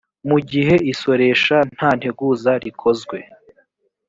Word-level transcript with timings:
mu 0.29 0.37
gihe 0.49 0.73
isoresha 0.91 1.57
nta 1.75 1.89
nteguza 1.97 2.51
rikozwe 2.63 3.17